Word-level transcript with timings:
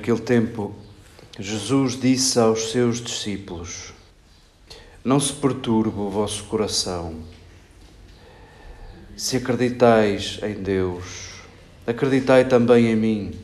Naquele 0.00 0.20
tempo, 0.20 0.74
Jesus 1.38 2.00
disse 2.00 2.38
aos 2.38 2.70
seus 2.70 3.02
discípulos: 3.02 3.92
Não 5.04 5.20
se 5.20 5.30
perturbe 5.34 6.00
o 6.00 6.08
vosso 6.08 6.44
coração. 6.44 7.16
Se 9.14 9.36
acreditais 9.36 10.40
em 10.42 10.54
Deus, 10.54 11.42
acreditai 11.86 12.46
também 12.46 12.86
em 12.86 12.96
mim. 12.96 13.38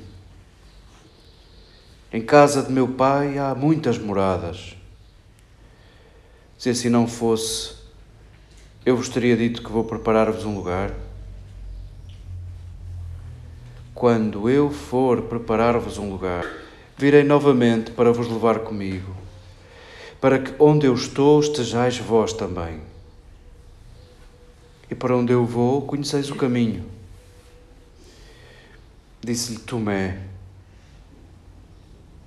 Em 2.11 2.23
casa 2.23 2.63
de 2.63 2.73
meu 2.73 2.89
pai 2.89 3.37
há 3.37 3.55
muitas 3.55 3.99
moradas. 3.99 4.75
Se 6.57 6.71
assim 6.71 6.89
não 6.89 7.07
fosse, 7.07 7.75
eu 8.83 8.97
vos 8.97 9.11
teria 9.11 9.37
dito 9.37 9.63
que 9.63 9.71
vou 9.71 9.85
preparar-vos 9.85 10.47
um 10.47 10.57
lugar. 10.57 11.06
Quando 13.97 14.51
eu 14.51 14.71
for 14.71 15.23
preparar-vos 15.23 15.97
um 15.97 16.11
lugar, 16.11 16.45
virei 16.99 17.25
novamente 17.25 17.93
para 17.93 18.13
vos 18.13 18.29
levar 18.29 18.59
comigo, 18.59 19.17
para 20.21 20.39
que 20.39 20.55
onde 20.59 20.85
eu 20.85 20.93
estou 20.93 21.41
estejais 21.41 21.97
vós 21.97 22.35
também. 22.35 22.83
E 24.91 24.95
para 24.95 25.17
onde 25.17 25.33
eu 25.33 25.47
vou, 25.47 25.81
conheceis 25.81 26.31
o 26.31 26.35
caminho. 26.35 26.85
Disse-lhe 29.23 29.61
Tomé: 29.61 30.21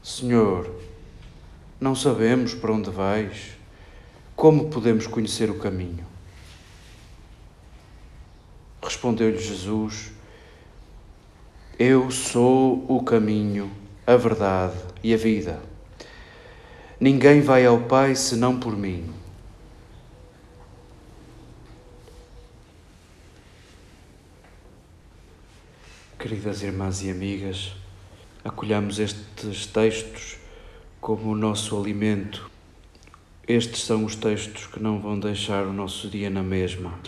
Senhor, 0.01 0.74
não 1.80 1.94
sabemos 1.94 2.56
para 2.56 2.74
onde 2.74 2.90
vais, 2.90 3.51
como 4.36 4.72
podemos 4.72 5.06
conhecer 5.06 5.51
o 5.51 5.59
caminho? 5.59 6.03
Respondeu-lhe 8.81 9.38
Jesus: 9.38 10.18
eu 11.79 12.12
sou 12.12 12.84
o 12.90 13.01
caminho, 13.01 13.72
a 14.06 14.17
verdade 14.17 14.75
e 15.01 15.13
a 15.13 15.17
vida. 15.17 15.62
Ninguém 17.00 17.40
vai 17.40 17.66
ao 17.66 17.79
Pai 17.79 18.16
senão 18.16 18.59
por 18.59 18.75
mim. 18.75 19.09
Queridas 26.19 26.62
irmãs 26.63 27.01
e 27.01 27.09
amigas, 27.09 27.72
acolhamos 28.44 29.00
estes 29.00 29.66
textos 29.66 30.35
como 31.00 31.31
o 31.31 31.35
nosso 31.35 31.79
alimento. 31.79 32.51
Estes 33.47 33.84
são 33.84 34.03
os 34.03 34.16
textos 34.16 34.68
que 34.68 34.81
não 34.81 35.00
vão 35.00 35.18
deixar 35.18 35.66
o 35.66 35.72
nosso 35.72 36.09
dia 36.09 36.29
na 36.29 36.44
mesma. 36.44 37.00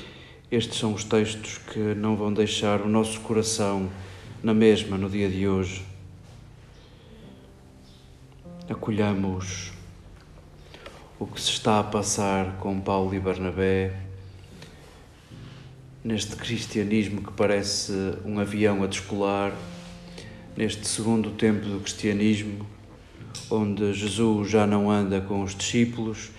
Estes 0.50 0.80
são 0.80 0.94
os 0.94 1.04
textos 1.04 1.58
que 1.58 1.78
não 1.78 2.16
vão 2.16 2.34
deixar 2.34 2.80
o 2.80 2.88
nosso 2.88 3.20
coração 3.20 3.90
na 4.44 4.56
mesma 4.56 4.97
no 4.97 5.07
dia 5.07 5.29
de 5.29 5.47
hoje. 5.47 5.84
Acolhamos 8.68 9.72
o 11.19 11.28
que 11.28 11.40
se 11.40 11.52
está 11.52 11.79
a 11.79 11.84
passar 11.84 12.57
com 12.57 12.81
Paulo 12.81 13.13
e 13.13 13.19
Barnabé 13.19 13.94
neste 16.04 16.36
cristianismo 16.36 17.21
que 17.21 17.31
parece 17.33 17.94
um 18.25 18.39
avião 18.39 18.83
a 18.83 18.88
descolar, 18.88 19.54
neste 20.57 20.88
segundo 20.88 21.30
tempo 21.30 21.68
do 21.68 21.80
cristianismo, 21.80 22.66
onde 23.51 23.94
Jesus 23.94 24.50
já 24.50 24.66
não 24.66 24.89
anda 24.89 25.21
com 25.21 25.44
os 25.44 25.54
discípulos 25.54 26.31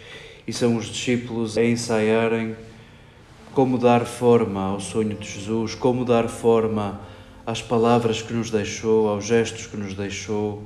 e 0.45 0.53
são 0.53 0.77
os 0.77 0.87
discípulos 0.87 1.57
a 1.57 1.65
ensaiarem 1.65 2.57
como 3.55 3.79
dar 3.79 4.05
forma 4.05 4.61
ao 4.61 4.81
sonho 4.81 5.17
de 5.17 5.31
Jesus, 5.31 5.77
como 5.77 6.05
dar 6.05 6.29
forma 6.29 7.12
às 7.47 7.61
palavras 7.61 8.23
que 8.23 8.33
nos 8.33 8.51
deixou, 8.51 9.09
aos 9.09 9.25
gestos 9.25 9.67
que 9.67 9.77
nos 9.77 9.95
deixou. 9.95 10.63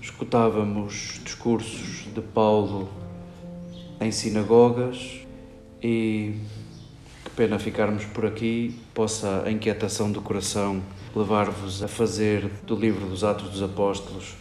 Escutávamos 0.00 1.20
discursos 1.24 2.06
de 2.12 2.20
Paulo 2.20 2.88
em 4.00 4.10
sinagogas 4.10 5.20
e 5.82 6.34
que 7.24 7.30
pena 7.30 7.58
ficarmos 7.58 8.04
por 8.06 8.26
aqui, 8.26 8.78
possa 8.92 9.44
a 9.46 9.50
inquietação 9.50 10.10
do 10.10 10.20
coração 10.20 10.82
levar-vos 11.14 11.82
a 11.82 11.88
fazer 11.88 12.50
do 12.66 12.74
livro 12.74 13.06
dos 13.06 13.22
Atos 13.22 13.50
dos 13.50 13.62
Apóstolos 13.62 14.34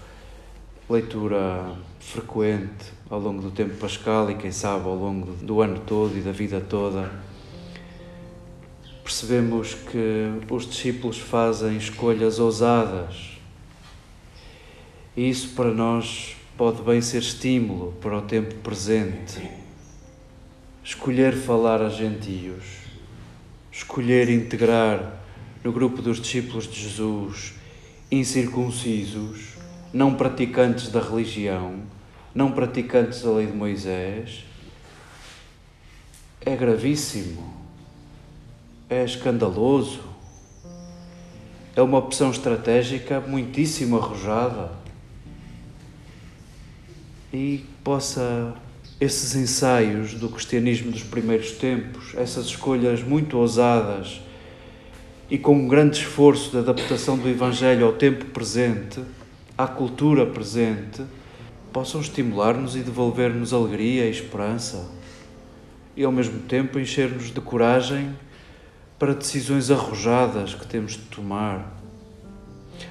leitura 0.89 1.73
frequente 1.99 2.91
ao 3.09 3.19
longo 3.19 3.41
do 3.41 3.51
tempo 3.51 3.77
pascal 3.77 4.29
e 4.29 4.35
quem 4.35 4.51
sabe 4.51 4.85
ao 4.85 4.95
longo 4.95 5.31
do 5.33 5.61
ano 5.61 5.79
todo 5.85 6.17
e 6.17 6.21
da 6.21 6.31
vida 6.31 6.59
toda 6.59 7.09
percebemos 9.11 9.73
que 9.73 10.31
os 10.49 10.65
discípulos 10.65 11.17
fazem 11.17 11.75
escolhas 11.75 12.39
ousadas. 12.39 13.37
E 15.17 15.29
isso 15.29 15.49
para 15.49 15.69
nós 15.69 16.37
pode 16.57 16.81
bem 16.81 17.01
ser 17.01 17.17
estímulo 17.17 17.91
para 17.99 18.17
o 18.17 18.21
tempo 18.21 18.55
presente. 18.55 19.51
Escolher 20.81 21.35
falar 21.35 21.81
a 21.81 21.89
gentios, 21.89 22.63
escolher 23.69 24.29
integrar 24.29 25.21
no 25.61 25.73
grupo 25.73 26.01
dos 26.01 26.21
discípulos 26.21 26.65
de 26.65 26.79
Jesus 26.79 27.55
incircuncisos, 28.09 29.57
não 29.91 30.15
praticantes 30.15 30.87
da 30.87 31.01
religião, 31.01 31.81
não 32.33 32.53
praticantes 32.53 33.23
da 33.23 33.31
lei 33.31 33.47
de 33.47 33.53
Moisés, 33.53 34.45
é 36.39 36.55
gravíssimo 36.55 37.60
é 38.91 39.05
escandaloso, 39.05 40.01
é 41.73 41.81
uma 41.81 41.97
opção 41.97 42.29
estratégica 42.29 43.21
muitíssimo 43.21 43.95
arrojada. 43.95 44.69
E 47.31 47.63
possa 47.85 48.53
esses 48.99 49.33
ensaios 49.33 50.13
do 50.15 50.27
cristianismo 50.27 50.91
dos 50.91 51.03
primeiros 51.03 51.51
tempos, 51.51 52.13
essas 52.15 52.47
escolhas 52.47 53.01
muito 53.01 53.37
ousadas 53.37 54.19
e 55.29 55.37
com 55.37 55.55
um 55.55 55.69
grande 55.69 55.99
esforço 55.99 56.51
de 56.51 56.57
adaptação 56.57 57.17
do 57.17 57.29
Evangelho 57.29 57.85
ao 57.85 57.93
tempo 57.93 58.25
presente, 58.25 59.01
à 59.57 59.65
cultura 59.65 60.25
presente, 60.25 61.01
possam 61.71 62.01
estimular-nos 62.01 62.75
e 62.75 62.79
devolver-nos 62.79 63.53
alegria 63.53 64.07
e 64.07 64.11
esperança. 64.11 64.91
E 65.95 66.03
ao 66.03 66.11
mesmo 66.11 66.39
tempo 66.41 66.77
encher-nos 66.77 67.33
de 67.33 67.39
coragem 67.39 68.13
para 69.01 69.15
decisões 69.15 69.71
arrojadas 69.71 70.53
que 70.53 70.67
temos 70.67 70.91
de 70.91 70.99
tomar. 70.99 71.73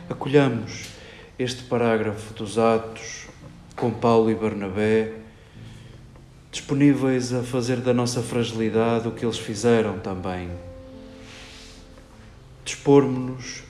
Acolhamos 0.09 0.87
este 1.39 1.63
parágrafo 1.63 2.35
dos 2.35 2.59
Atos 2.59 3.29
com 3.77 3.93
Paulo 3.93 4.29
e 4.29 4.35
Barnabé, 4.35 5.13
disponíveis 6.51 7.33
a 7.33 7.45
fazer 7.45 7.77
da 7.77 7.95
nossa 7.95 8.21
fragilidade 8.23 9.07
o 9.07 9.13
que 9.13 9.25
eles 9.25 9.39
fizeram 9.39 10.01
também. 10.01 10.51
Dispormos-nos, 12.65 13.63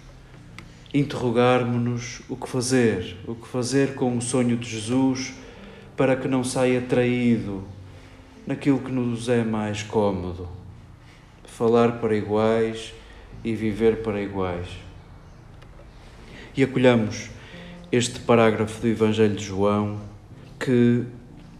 interrogarmos-nos 0.95 2.23
o 2.27 2.37
que 2.37 2.49
fazer, 2.49 3.19
o 3.29 3.35
que 3.35 3.49
fazer 3.49 3.95
com 3.95 4.17
o 4.17 4.23
sonho 4.23 4.57
de 4.57 4.67
Jesus 4.67 5.35
para 5.95 6.17
que 6.17 6.27
não 6.27 6.43
saia 6.43 6.81
traído 6.81 7.63
naquilo 8.47 8.79
que 8.79 8.91
nos 8.91 9.29
é 9.29 9.45
mais 9.45 9.83
cômodo 9.83 10.61
falar 11.50 12.00
para 12.00 12.17
iguais 12.17 12.94
e 13.44 13.55
viver 13.55 14.02
para 14.02 14.20
iguais. 14.20 14.69
E 16.56 16.62
acolhamos 16.62 17.29
este 17.93 18.20
parágrafo 18.20 18.81
do 18.81 18.88
Evangelho 18.88 19.35
de 19.35 19.44
João, 19.44 20.00
que 20.58 21.05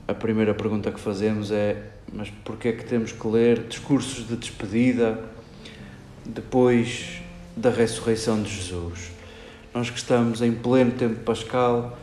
a 0.07 0.15
primeira 0.15 0.55
pergunta 0.55 0.91
que 0.91 1.01
fazemos 1.01 1.51
é: 1.51 1.91
mas 2.13 2.31
porquê 2.45 2.69
é 2.69 2.73
que 2.73 2.85
temos 2.85 3.13
que 3.13 3.27
ler 3.27 3.67
discursos 3.69 4.27
de 4.27 4.37
despedida 4.37 5.23
depois 6.25 7.21
da 7.57 7.71
ressurreição 7.71 8.43
de 8.43 8.51
Jesus? 8.51 9.11
Nós 9.75 9.91
que 9.91 9.99
estamos 9.99 10.43
em 10.43 10.53
pleno 10.53 10.93
tempo 10.93 11.21
pascal, 11.21 11.99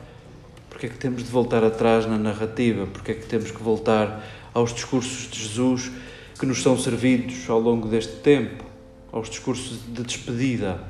porquê 0.69 0.85
é 0.85 0.89
que 0.89 0.97
temos 0.97 1.23
de 1.23 1.29
voltar 1.29 1.63
atrás 1.63 2.05
na 2.05 2.17
narrativa? 2.17 2.87
Porquê 2.87 3.11
é 3.11 3.15
que 3.15 3.25
temos 3.25 3.51
que 3.51 3.61
voltar 3.61 4.23
aos 4.53 4.73
discursos 4.73 5.29
de 5.29 5.43
Jesus? 5.43 5.91
Que 6.37 6.45
nos 6.45 6.61
são 6.61 6.77
servidos 6.77 7.49
ao 7.49 7.59
longo 7.59 7.87
deste 7.87 8.17
tempo, 8.17 8.63
aos 9.11 9.29
discursos 9.29 9.79
de 9.87 10.03
despedida. 10.03 10.83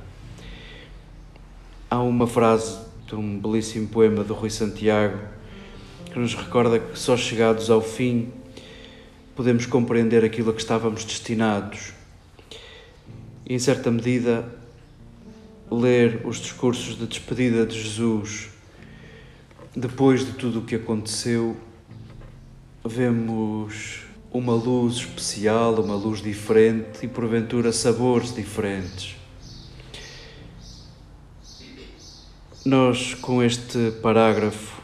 Há 1.90 2.02
uma 2.02 2.28
frase 2.28 2.80
de 3.08 3.16
um 3.16 3.40
belíssimo 3.40 3.88
poema 3.88 4.24
do 4.24 4.34
Rui 4.34 4.50
Santiago 4.50 5.18
que 6.12 6.20
nos 6.20 6.36
recorda 6.36 6.80
que 6.80 7.00
só 7.00 7.16
chegados 7.16 7.70
ao 7.70 7.82
fim 7.82 8.30
podemos 9.36 9.66
compreender 9.66 10.26
aquilo 10.26 10.50
a 10.50 10.54
que 10.54 10.62
estávamos 10.62 11.06
destinados. 11.06 11.94
E, 13.46 13.54
em 13.54 13.60
certa 13.60 13.90
medida, 13.90 14.46
ler 15.72 16.22
os 16.26 16.38
discursos 16.38 16.98
de 16.98 17.06
despedida 17.06 17.66
de 17.66 17.82
Jesus 17.82 18.50
depois 19.76 20.26
de 20.26 20.32
tudo 20.32 20.60
o 20.60 20.62
que 20.64 20.74
aconteceu, 20.74 21.56
vemos 22.84 24.07
uma 24.38 24.54
luz 24.54 24.98
especial, 24.98 25.74
uma 25.82 25.96
luz 25.96 26.22
diferente 26.22 27.00
e 27.02 27.08
porventura 27.08 27.74
sabores 27.74 28.36
diferentes. 28.36 29.16
Nós, 32.64 33.16
com 33.16 33.42
este 33.42 33.94
parágrafo, 34.00 34.80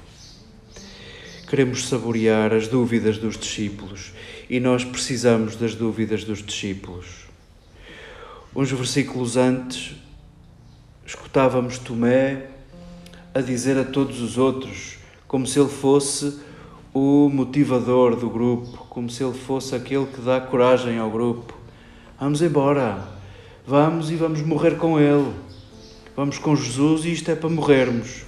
queremos 1.47 1.87
saborear 1.87 2.51
as 2.51 2.67
dúvidas 2.67 3.19
dos 3.19 3.37
discípulos 3.37 4.11
e 4.49 4.59
nós 4.59 4.83
precisamos 4.83 5.55
das 5.55 5.75
dúvidas 5.75 6.23
dos 6.23 6.43
discípulos. 6.43 7.27
Uns 8.55 8.71
versículos 8.71 9.37
antes, 9.37 9.93
escutávamos 11.05 11.77
Tomé 11.77 12.47
a 13.35 13.39
dizer 13.39 13.77
a 13.77 13.83
todos 13.83 14.19
os 14.19 14.35
outros, 14.35 14.97
como 15.27 15.45
se 15.45 15.59
ele 15.59 15.69
fosse 15.69 16.39
o 16.93 17.27
motivador 17.27 18.15
do 18.15 18.29
grupo, 18.29 18.85
como 18.87 19.09
se 19.09 19.23
ele 19.23 19.33
fosse 19.33 19.73
aquele 19.73 20.05
que 20.05 20.21
dá 20.21 20.39
coragem 20.39 20.99
ao 20.99 21.09
grupo. 21.09 21.57
Vamos 22.19 22.41
embora, 22.41 23.03
vamos 23.65 24.11
e 24.11 24.15
vamos 24.15 24.41
morrer 24.41 24.77
com 24.77 24.99
ele. 24.99 25.33
Vamos 26.15 26.37
com 26.37 26.55
Jesus 26.55 27.05
e 27.05 27.11
isto 27.11 27.31
é 27.31 27.35
para 27.35 27.49
morrermos. 27.49 28.23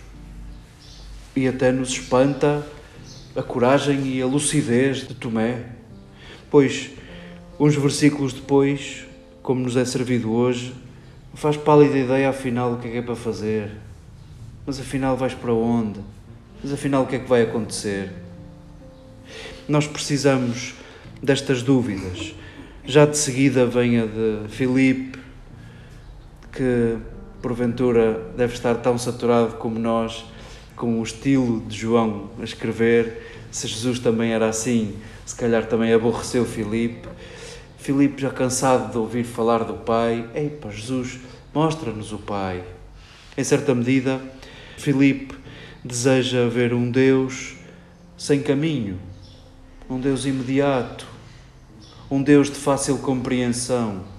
E 1.36 1.48
até 1.48 1.72
nos 1.72 1.90
espanta 1.90 2.66
a 3.36 3.44
coragem 3.44 4.08
e 4.08 4.22
a 4.22 4.26
lucidez 4.26 5.08
de 5.08 5.14
Tomé. 5.14 5.66
Pois, 6.50 6.90
uns 7.60 7.76
versículos 7.76 8.34
depois, 8.34 9.06
como 9.44 9.62
nos 9.62 9.78
é 9.78 9.86
servido 9.86 10.34
hoje, 10.34 10.74
faz 11.36 11.56
pálida 11.56 11.98
ideia 12.00 12.30
afinal 12.30 12.74
o 12.74 12.78
que 12.80 12.88
é 12.88 12.92
que 12.92 12.98
é 12.98 13.02
para 13.04 13.16
fazer. 13.16 13.70
Mas 14.66 14.80
afinal 14.80 15.16
vais 15.16 15.36
para 15.36 15.54
onde? 15.54 16.00
Mas 16.64 16.74
afinal 16.74 17.04
o 17.04 17.06
que 17.06 17.18
é 17.18 17.20
que 17.20 17.30
vai 17.30 17.44
acontecer? 17.44 18.25
Nós 19.68 19.88
precisamos 19.88 20.76
destas 21.24 21.64
dúvidas. 21.64 22.36
Já 22.86 23.04
de 23.08 23.18
seguida 23.18 23.66
vem 23.66 24.00
a 24.00 24.06
de 24.06 24.48
Filipe, 24.50 25.18
que 26.52 26.98
porventura 27.42 28.32
deve 28.38 28.54
estar 28.54 28.76
tão 28.76 28.96
saturado 28.96 29.56
como 29.56 29.80
nós, 29.80 30.24
com 30.76 31.00
o 31.00 31.04
estilo 31.04 31.62
de 31.62 31.78
João 31.78 32.30
a 32.40 32.44
escrever. 32.44 33.48
Se 33.50 33.68
Jesus 33.68 33.98
também 33.98 34.34
era 34.34 34.48
assim, 34.48 34.96
se 35.26 35.36
calhar 35.36 35.66
também 35.66 35.92
aborreceu 35.92 36.46
Filipe. 36.46 37.08
Filipe, 37.80 38.22
já 38.22 38.30
cansado 38.30 38.92
de 38.92 38.98
ouvir 39.00 39.24
falar 39.24 39.64
do 39.64 39.74
Pai, 39.74 40.30
ei, 40.36 40.50
para 40.50 40.70
Jesus, 40.70 41.20
mostra-nos 41.52 42.14
o 42.14 42.20
Pai. 42.20 42.64
Em 43.36 43.44
certa 43.44 43.74
medida, 43.74 44.22
Filipe 44.78 45.36
deseja 45.84 46.48
ver 46.48 46.72
um 46.72 46.92
Deus 46.92 47.56
sem 48.16 48.44
caminho, 48.44 49.00
um 49.90 50.00
Deus 50.00 50.26
imediato, 50.26 51.08
um 52.10 52.22
Deus 52.22 52.50
de 52.50 52.56
fácil 52.56 52.98
compreensão 53.00 54.16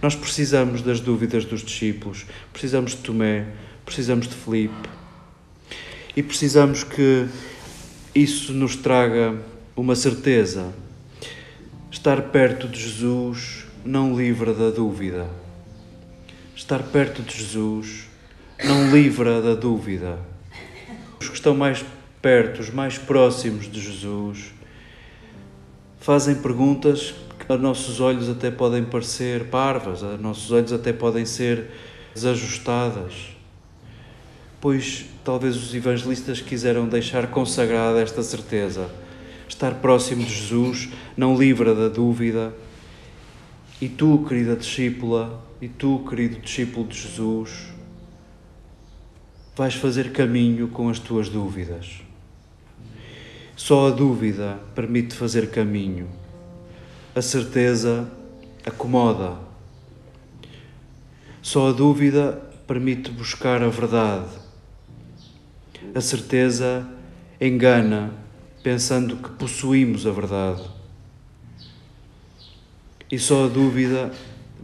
nós 0.00 0.14
precisamos 0.16 0.82
das 0.82 1.00
dúvidas 1.00 1.44
dos 1.44 1.62
discípulos, 1.62 2.26
precisamos 2.52 2.92
de 2.92 2.98
Tomé, 2.98 3.46
precisamos 3.84 4.26
de 4.26 4.34
Felipe 4.34 4.88
e 6.16 6.22
precisamos 6.22 6.82
que 6.82 7.28
isso 8.14 8.52
nos 8.52 8.76
traga 8.76 9.40
uma 9.76 9.94
certeza. 9.94 10.72
Estar 11.90 12.20
perto 12.30 12.66
de 12.66 12.80
Jesus 12.80 13.64
não 13.84 14.16
livra 14.16 14.52
da 14.52 14.70
dúvida. 14.70 15.30
Estar 16.54 16.82
perto 16.82 17.22
de 17.22 17.38
Jesus 17.38 18.08
não 18.64 18.90
livra 18.90 19.40
da 19.40 19.54
dúvida. 19.54 20.18
Os 21.20 21.28
que 21.28 21.34
estão 21.36 21.54
mais 21.54 21.84
perto, 22.20 22.60
os 22.60 22.70
mais 22.70 22.98
próximos 22.98 23.70
de 23.70 23.80
Jesus, 23.80 24.52
fazem 26.02 26.34
perguntas 26.34 27.14
a 27.48 27.56
nossos 27.56 28.00
olhos 28.00 28.28
até 28.28 28.50
podem 28.50 28.84
parecer 28.84 29.44
parvas, 29.44 30.02
a 30.02 30.16
nossos 30.16 30.50
olhos 30.50 30.72
até 30.72 30.92
podem 30.92 31.24
ser 31.24 31.70
desajustadas, 32.12 33.36
pois 34.60 35.06
talvez 35.24 35.56
os 35.56 35.72
evangelistas 35.72 36.40
quiseram 36.40 36.88
deixar 36.88 37.28
consagrada 37.28 38.00
esta 38.00 38.22
certeza. 38.22 38.90
Estar 39.48 39.74
próximo 39.76 40.24
de 40.24 40.34
Jesus 40.34 40.88
não 41.16 41.36
livra 41.36 41.72
da 41.74 41.88
dúvida. 41.88 42.52
E 43.80 43.88
tu, 43.88 44.24
querida 44.28 44.56
discípula, 44.56 45.40
e 45.60 45.68
tu, 45.68 46.04
querido 46.08 46.40
discípulo 46.40 46.86
de 46.88 46.98
Jesus, 47.00 47.68
vais 49.54 49.74
fazer 49.74 50.10
caminho 50.12 50.68
com 50.68 50.88
as 50.88 50.98
tuas 50.98 51.28
dúvidas. 51.28 52.02
Só 53.56 53.88
a 53.88 53.90
dúvida 53.90 54.58
permite 54.74 55.14
fazer 55.14 55.50
caminho 55.50 56.22
a 57.14 57.20
certeza 57.20 58.10
acomoda. 58.64 59.38
Só 61.42 61.68
a 61.68 61.72
dúvida 61.72 62.40
permite 62.66 63.10
buscar 63.10 63.62
a 63.62 63.68
verdade. 63.68 64.30
A 65.94 66.00
certeza 66.00 66.88
engana, 67.38 68.12
pensando 68.62 69.16
que 69.16 69.28
possuímos 69.30 70.06
a 70.06 70.10
verdade. 70.10 70.62
E 73.10 73.18
só 73.18 73.44
a 73.44 73.48
dúvida 73.48 74.10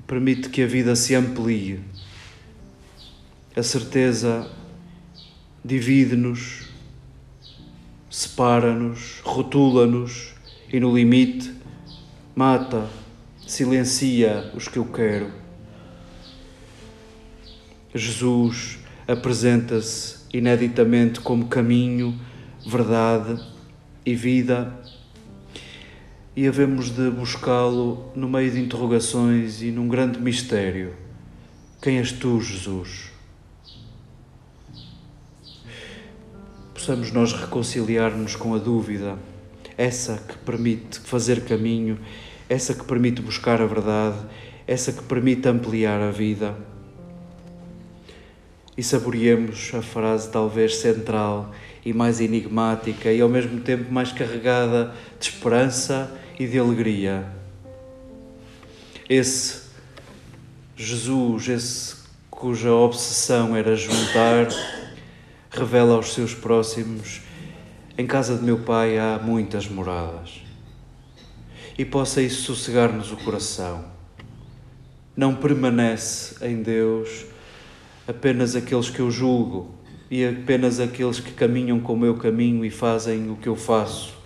permite 0.07 0.49
que 0.49 0.62
a 0.62 0.66
vida 0.66 0.97
se 0.97 1.14
amplie. 1.14 1.80
A 3.54 3.62
certeza 3.62 4.50
divide-nos, 5.62 6.67
separa-nos, 8.18 9.20
rotula-nos 9.22 10.34
e, 10.72 10.80
no 10.80 10.92
limite, 10.92 11.54
mata, 12.34 12.88
silencia 13.46 14.50
os 14.56 14.66
que 14.66 14.76
eu 14.76 14.87
quero. 14.87 15.30
Jesus 17.94 18.80
apresenta-se 19.06 20.16
ineditamente 20.37 21.20
como 21.20 21.46
caminho, 21.46 22.18
verdade 22.66 23.40
e 24.04 24.16
vida, 24.16 24.76
e 26.34 26.48
havemos 26.48 26.90
de 26.90 27.10
buscá-lo 27.10 28.10
no 28.16 28.28
meio 28.28 28.50
de 28.50 28.58
interrogações 28.58 29.62
e 29.62 29.70
num 29.70 29.87
grande 29.87 30.18
mistério. 30.18 30.92
Quem 31.80 31.98
és 31.98 32.10
tu, 32.10 32.40
Jesus? 32.40 33.12
Possamos 36.88 37.12
nós 37.12 37.35
reconciliar-nos 37.35 38.35
com 38.35 38.54
a 38.54 38.59
dúvida, 38.59 39.18
essa 39.76 40.16
que 40.26 40.38
permite 40.38 40.99
fazer 41.00 41.45
caminho 41.45 41.99
essa 42.49 42.73
que 42.73 42.83
permite 42.83 43.21
buscar 43.21 43.61
a 43.61 43.66
verdade, 43.66 44.16
essa 44.66 44.90
que 44.90 45.02
permite 45.02 45.47
ampliar 45.47 46.00
a 46.00 46.11
vida. 46.11 46.57
E 48.75 48.83
saboreemos 48.83 49.71
a 49.75 49.83
frase 49.83 50.30
talvez 50.30 50.76
central 50.76 51.52
e 51.85 51.92
mais 51.92 52.23
enigmática 52.23 53.12
e 53.12 53.21
ao 53.21 53.28
mesmo 53.28 53.61
tempo 53.61 53.92
mais 53.92 54.11
carregada 54.11 54.95
de 55.21 55.28
esperança 55.28 56.11
e 56.40 56.47
de 56.47 56.59
alegria. 56.59 57.26
Esse 59.11 59.61
Jesus, 60.75 61.49
esse 61.50 61.97
cuja 62.30 62.73
obsessão 62.73 63.54
era 63.54 63.76
juntar, 63.76 64.49
revela 65.50 65.95
aos 65.95 66.14
seus 66.14 66.35
próximos: 66.35 67.23
em 67.97 68.07
casa 68.07 68.37
de 68.37 68.45
meu 68.45 68.61
pai 68.61 68.99
há 68.99 69.19
muitas 69.23 69.69
moradas 69.69 70.43
e 71.78 71.85
possa 71.85 72.21
isso 72.21 72.43
sossegar-nos 72.43 73.12
o 73.12 73.17
coração. 73.17 73.85
Não 75.17 75.37
permanece 75.37 76.45
em 76.45 76.61
Deus 76.61 77.26
apenas 78.07 78.57
aqueles 78.57 78.90
que 78.90 79.00
eu 79.00 79.11
julgo 79.11 79.75
e 80.11 80.25
apenas 80.25 80.81
aqueles 80.81 81.21
que 81.21 81.33
caminham 81.33 81.78
com 81.78 81.93
o 81.93 81.99
meu 81.99 82.17
caminho 82.17 82.64
e 82.64 82.71
fazem 82.71 83.31
o 83.31 83.37
que 83.37 83.49
eu 83.49 83.55
faço. 83.55 84.17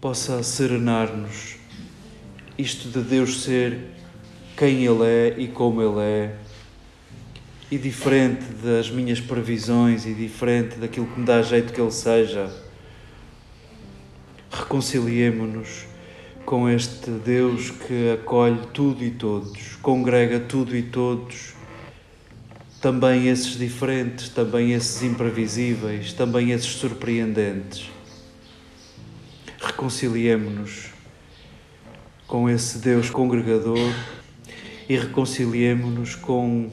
Possa 0.00 0.42
serenar-nos 0.42 1.56
isto 2.56 2.88
de 2.88 3.00
Deus 3.00 3.42
ser 3.42 3.90
quem 4.56 4.86
Ele 4.86 5.04
é 5.04 5.34
e 5.36 5.48
como 5.48 5.82
Ele 5.82 6.00
é, 6.00 6.36
e 7.70 7.78
diferente 7.78 8.44
das 8.62 8.90
minhas 8.90 9.20
previsões 9.20 10.06
e 10.06 10.14
diferente 10.14 10.76
daquilo 10.76 11.06
que 11.06 11.20
me 11.20 11.26
dá 11.26 11.42
jeito 11.42 11.72
que 11.72 11.80
Ele 11.80 11.90
seja 11.90 12.50
reconciliemo-nos 14.50 15.86
com 16.44 16.68
este 16.68 17.10
Deus 17.10 17.70
que 17.70 18.12
acolhe 18.12 18.60
tudo 18.72 19.04
e 19.04 19.10
todos, 19.10 19.76
congrega 19.82 20.38
tudo 20.38 20.76
e 20.76 20.82
todos, 20.82 21.54
também 22.80 23.26
esses 23.26 23.58
diferentes, 23.58 24.28
também 24.28 24.72
esses 24.72 25.02
imprevisíveis, 25.02 26.12
também 26.12 26.52
esses 26.52 26.68
surpreendentes. 26.68 27.90
Reconciliemo-nos 29.60 30.90
com 32.28 32.48
esse 32.48 32.78
Deus 32.78 33.10
congregador 33.10 33.92
e 34.88 34.96
reconciliemo-nos 34.96 36.14
com 36.14 36.70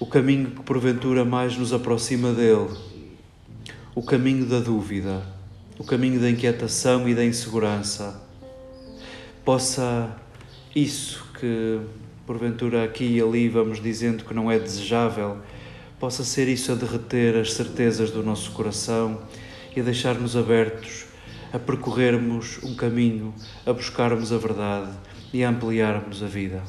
o 0.00 0.06
caminho 0.06 0.50
que 0.52 0.62
porventura 0.62 1.24
mais 1.24 1.56
nos 1.56 1.72
aproxima 1.72 2.32
dele, 2.32 2.70
o 3.94 4.02
caminho 4.02 4.46
da 4.46 4.60
dúvida. 4.60 5.22
O 5.78 5.84
caminho 5.84 6.20
da 6.20 6.28
inquietação 6.28 7.08
e 7.08 7.14
da 7.14 7.24
insegurança, 7.24 8.20
possa 9.44 10.10
isso 10.74 11.24
que 11.38 11.80
porventura 12.26 12.82
aqui 12.82 13.04
e 13.04 13.22
ali 13.22 13.48
vamos 13.48 13.80
dizendo 13.80 14.24
que 14.24 14.34
não 14.34 14.50
é 14.50 14.58
desejável, 14.58 15.38
possa 16.00 16.24
ser 16.24 16.48
isso 16.48 16.72
a 16.72 16.74
derreter 16.74 17.36
as 17.36 17.52
certezas 17.52 18.10
do 18.10 18.24
nosso 18.24 18.50
coração 18.50 19.22
e 19.74 19.80
a 19.80 19.84
deixar-nos 19.84 20.36
abertos 20.36 21.06
a 21.52 21.60
percorrermos 21.60 22.58
um 22.64 22.74
caminho, 22.74 23.32
a 23.64 23.72
buscarmos 23.72 24.32
a 24.32 24.36
verdade 24.36 24.90
e 25.32 25.44
a 25.44 25.48
ampliarmos 25.48 26.24
a 26.24 26.26
vida. 26.26 26.62